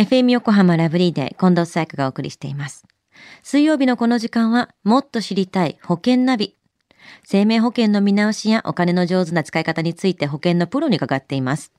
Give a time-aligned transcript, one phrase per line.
[0.00, 2.86] FM 横浜ラブリーで近藤紗友香がお送りしています。
[3.42, 6.56] 水曜日のこの時間は、もっと知りたい保険ナビ。
[7.22, 11.74] 生命保険の見直しやお金の上手な使い方について保険のプロに伺っています。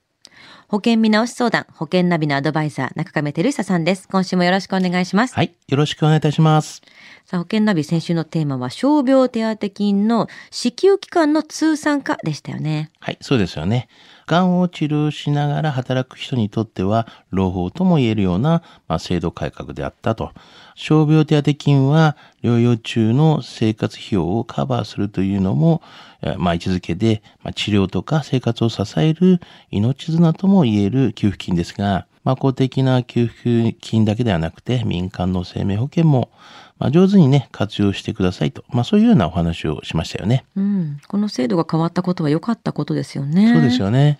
[0.67, 4.07] 保険見直し相談、保険ナビのアドバイザー、中亀照久さんです。
[4.07, 5.35] 今週もよろしくお願いします。
[5.35, 5.53] はい。
[5.67, 6.81] よろしくお願いいたします。
[7.25, 12.89] さあ、保険ナビ先週のテーマは、傷病手当金の支給期間の通算化でしたよね。
[12.99, 13.17] はい。
[13.21, 13.89] そうですよね。
[14.27, 20.31] 癌を治療しながら働く人にとっては、朗報とも言えるような、まあ、制度改革であったと。
[20.75, 25.81] 傷病手当金は、療養中の生活費用をカバーするというのも、
[26.21, 36.29] えまあ、位置づけで、まあ、治療とか生活を支える命綱とも言える給付金ですが、まあ、公的な給付金だけではなくて、民間の生命保険も、
[36.77, 38.63] まあ、上手にね、活用してくださいと。
[38.69, 40.45] まあ、そういうようなお話をしましたよね。
[40.55, 40.99] うん。
[41.07, 43.51] この制度が変わったことは良かったことですよね。
[43.53, 44.19] そうですよね。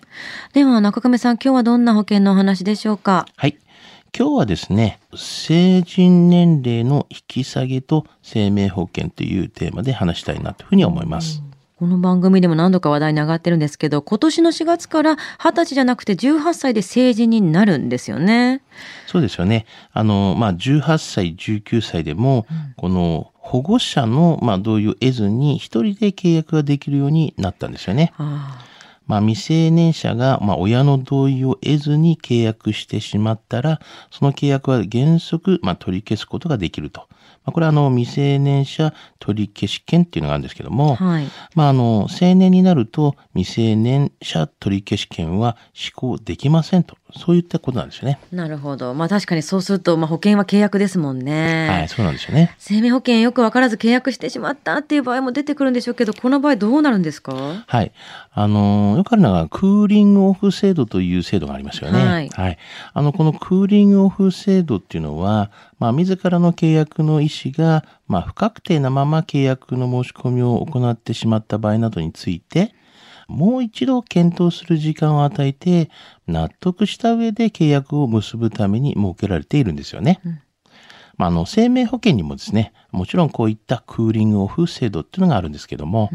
[0.52, 3.26] では、中亀さん、今日はどんな保険のお話でしょうか？
[3.36, 3.56] はい。
[4.14, 11.42] 今日はですね、成人年齢の引き下げと生命保険というテーマで話したいなというふうに思います。
[11.78, 18.60] この番組でも何度か話題に上がってるんですけど、今年の4月から20歳じゃなくて18歳で成人になるんですよね。
[19.06, 19.64] そうですよね。
[19.94, 28.12] あの、まあ、18歳、19歳でも、この保護者の、まあ、同意を得ずに一人で契約ができるようになったんですよね。
[29.06, 37.08] まあ、未成年者が、まあ、親の同意を得ずに契約してしまったら、その契約は原則、まあ、取り消すことができると。
[37.44, 41.26] まあ、これは、あの、未成年者取り消し権っていうのがあるんですけども、はい。
[41.54, 46.96] まあ、あの、成年になると、未成年者取り消し権は施行できませんと。
[47.14, 48.18] そういったことなんですよね。
[48.32, 48.94] なるほど。
[48.94, 51.68] まあ確かにそうすると、まあ保険は契約ですもんね。
[51.68, 52.54] はい、そうなんですよね。
[52.56, 57.64] 生命保険よく分からず契約してしまったっていう場合も出てくるんでしょうけど、この場合どうなるんですか？
[57.66, 57.92] はい。
[58.32, 62.02] あの、よくあるのが、クーリングオフ制度という制度がありますよね。
[62.02, 62.58] はい
[62.94, 72.74] あの、このクーリングオフ制度っていうのは、まあ、自らの契約の意思が、まあ、不確定なまま契約の申し込みを行ってしまった場合などについて、
[73.28, 75.90] もう一度検討する時間を与えて、
[76.26, 80.20] 納得した上で契約を結ぶために設けられているんですよね。
[81.16, 86.10] まあ、あの、生命保険にもですね、もちろんこういったクーリングオフ制度っていうのがあるんですけども、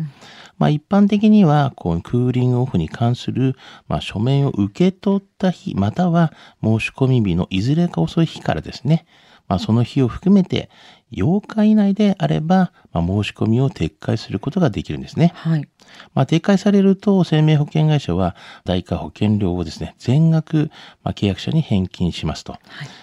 [0.58, 3.56] まあ、一般的には、こう、クーリングオフに関する、
[3.88, 6.34] まあ、書面を受け取った日、または
[6.64, 9.06] 申し込み日のいずれか遅い日からですね、
[9.48, 10.70] まあ、その日を含めて、
[11.12, 15.32] 8日以内であれば、まあ、申し込みを撤回することができるんですね。
[15.36, 15.68] はい。
[16.14, 18.36] まあ、撤回されると、生命保険会社は、
[18.66, 20.70] 代価保険料をですね、全額、
[21.04, 22.58] まあ、契約者に返金しますと。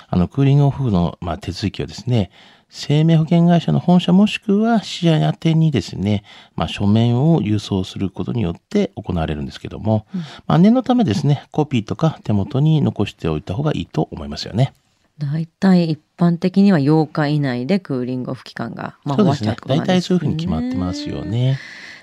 [0.08, 2.30] あの、クーリングオフの、まあ、手続きはですね、
[2.76, 6.24] 生命保険会社の本社もしくは支社宛てにですね、
[6.56, 10.06] まあ、書面を郵送することによって行われるんですけども、
[10.48, 14.74] まあ、念のためですね、コピーとか手元に残しておいた方がいいと思いますよね。
[15.18, 19.86] 大体一般的には8日以内でクーリングオフ期間が、まあ、終わっちゃうとですね。
[19.86, 21.58] 体そういうふうに決まってますよね。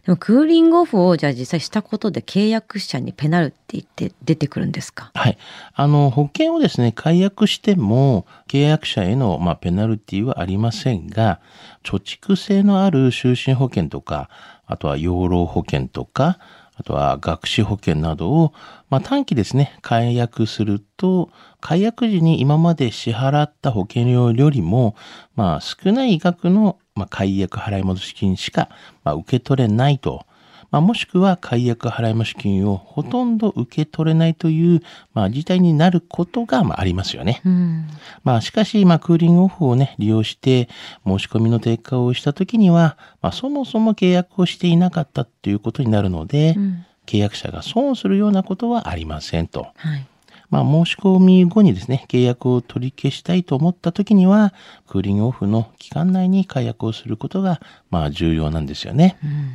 [0.05, 5.11] でもクーリングオフをじゃあ実際したことで契約者にペナルティって出てくるんですか？
[5.13, 5.37] はい。
[5.73, 11.39] あの、保険をですね、解約しても、契約者への、まあ、ペナルティはありませんが、
[11.83, 14.29] 貯蓄性のある就寝保険とか、
[14.65, 16.39] あとは養老保険とか、
[16.81, 18.53] あとは学資保険などを、
[18.89, 24.95] まあ、短期ですね、解約すると、解約時に今まで支払った保険料よりも、
[25.35, 28.69] まあ、少ない額の、まあ、解約払い戻し金しか、
[29.03, 30.25] まあ、受け取れないと。
[30.71, 34.81] まあ、もしくは解約払い増し金をほとんど受け取れないという、
[35.13, 37.41] まあ、事態になることが、まあ、ありますよね。
[37.45, 37.87] うん。
[38.23, 40.69] まあ、しかし、まあ、クーリングオフをね、利用して、
[41.05, 49.67] 申し込みの低下をしたときには、まあ、そもそも契約をしていなかったということになるので、うん契約者が損をするようなことはありませんと。
[49.75, 50.07] はい。
[50.49, 54.53] まあ、申し込み後にですね、契約を取り消したいと思ったときには、
[54.87, 59.17] クーリングオフの期間内に解約をすることが、まあ、重要なんですよね。
[59.23, 59.53] うん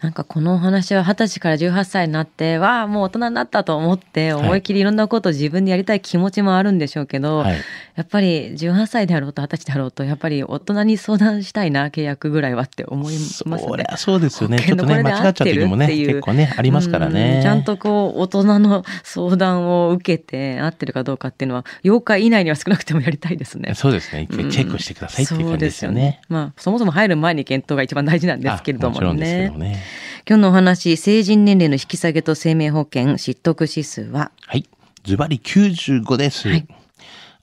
[0.00, 7.56] なんかこのお話は二十歳から18歳になって、わあ、もう大人になったと思って、はい思い切りいろんなことを自分でやりたい気持ちもあるんでしょうけど、はい。
[7.96, 13.58] やっぱり18歳であろうと20歳であろうと、やっぱり大人に相談したいな、契約ぐらいはって思いますね。
[13.58, 14.58] そりゃそうですよね。
[14.58, 17.36] 保ちょっとね、間違っちゃう時もね、結構ね、ありますからね。
[17.36, 23.74] うんちゃんとこう、大人の相談を受けて、合ってるかどうかっていうのは、8日以内には少なくてもやりたいですね。
[23.74, 24.22] そうですね。
[24.22, 26.20] 一回チェックしてくださいっていう感じですよね。
[26.22, 29.58] そうまあ、そもそも入る前に検討が一番大事なんですけれどもあもねど。
[29.64, 29.82] ね。
[30.28, 34.68] 今日のお話、成人年齢の引き下げと生命保険失得指数は、はい。
[35.04, 36.48] ズバリ95です。
[36.48, 36.66] はい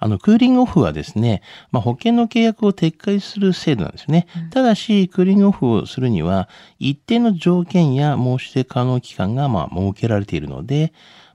[0.04, 4.26] あの、クーリングオフはですね、まあ、保険の契約を撤回する制度なんですね。
[4.50, 10.92] ただし、クーリングオフをするには、一定の条件や申し出可能期間が、まあ、設けられているので、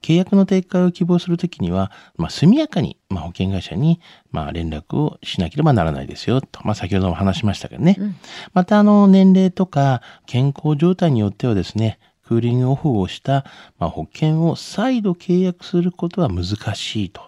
[0.06, 4.00] 契約の撤回を希望するときには、まあ、速やかに、まあ、保険会社に、
[4.31, 7.97] まあ、連絡をしなければならないですよ、と、まあ、先ほども話しましたけどね。
[7.99, 8.17] うん、
[8.53, 13.44] また、あの、年齢とか健康状態によってはですね、クーリングオフをした、
[13.81, 16.44] まあ、保険を再度契約することは難
[16.76, 17.23] しいと。
[17.23, 17.26] ま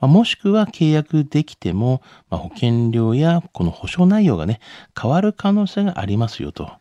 [0.00, 4.58] あ、もしくは契約できても、まあ、保険料やこの保証内容がね、
[5.00, 6.72] 変わる可能性がありますよと。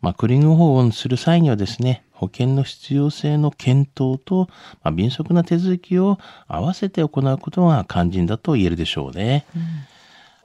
[0.00, 4.48] まあ、クーリングオフをする際にはですね、保険の必要性の検討と、
[4.82, 6.18] まあ、迅速な手続きを
[6.48, 9.46] 合わせて行うことが肝心だと言えるでしょうね。
[9.56, 9.62] うん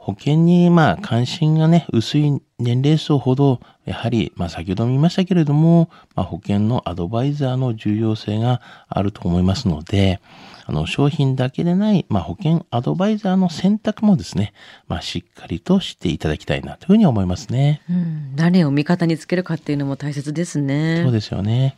[0.06, 10.22] 保険にまあ関心がね、薄い年齢層ほど、やはり、まあ先ほども言いましたけれども、まあ保険のアドバイザーの重要性があると思いますので、
[10.68, 14.54] あの商品だけでない、まあ保険アドバイザーの選択もですね、
[14.88, 17.82] まあしっかりとしていただきたいなというふうに思いますね。
[17.90, 21.02] うん、誰を味方につけるかっていうのも大切ですね。
[21.02, 21.78] そうですよね。